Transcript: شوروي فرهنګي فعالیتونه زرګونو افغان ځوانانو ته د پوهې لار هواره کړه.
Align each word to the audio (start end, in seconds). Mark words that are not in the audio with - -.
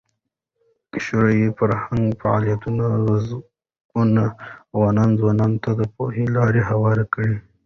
شوروي 1.03 1.47
فرهنګي 1.57 2.17
فعالیتونه 2.21 2.85
زرګونو 3.27 4.25
افغان 4.73 5.09
ځوانانو 5.19 5.61
ته 5.63 5.71
د 5.79 5.81
پوهې 5.95 6.23
لار 6.35 6.53
هواره 6.71 7.05
کړه. 7.13 7.33